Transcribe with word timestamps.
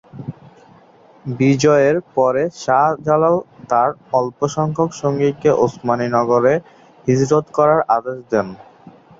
বিজয়ের 1.25 1.97
পরে 2.15 2.43
শাহ 2.61 2.87
জালাল 3.05 3.35
তার 3.69 3.89
অল্প 4.19 4.39
সংখ্যক 4.55 4.89
সঙ্গীকে 5.01 5.49
ওসমানী 5.63 6.07
নগরে 6.15 6.53
হিজরত 7.07 7.45
করার 7.57 7.81
আদেশ 7.95 8.17
দেন। 8.31 8.47